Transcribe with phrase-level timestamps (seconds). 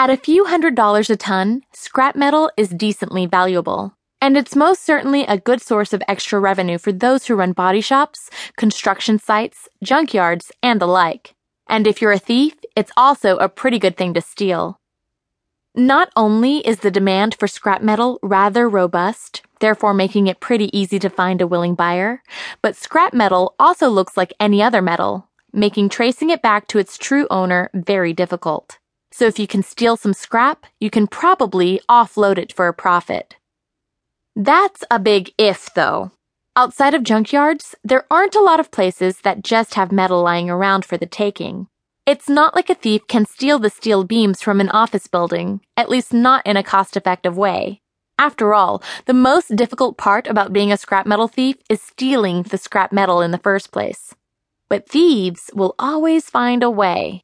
[0.00, 3.92] At a few hundred dollars a ton, scrap metal is decently valuable.
[4.18, 7.82] And it's most certainly a good source of extra revenue for those who run body
[7.82, 11.34] shops, construction sites, junkyards, and the like.
[11.68, 14.80] And if you're a thief, it's also a pretty good thing to steal.
[15.74, 20.98] Not only is the demand for scrap metal rather robust, therefore making it pretty easy
[20.98, 22.22] to find a willing buyer,
[22.62, 26.96] but scrap metal also looks like any other metal, making tracing it back to its
[26.96, 28.79] true owner very difficult.
[29.12, 33.36] So if you can steal some scrap, you can probably offload it for a profit.
[34.36, 36.12] That's a big if, though.
[36.56, 40.84] Outside of junkyards, there aren't a lot of places that just have metal lying around
[40.84, 41.66] for the taking.
[42.06, 45.88] It's not like a thief can steal the steel beams from an office building, at
[45.88, 47.80] least not in a cost effective way.
[48.18, 52.58] After all, the most difficult part about being a scrap metal thief is stealing the
[52.58, 54.14] scrap metal in the first place.
[54.68, 57.22] But thieves will always find a way.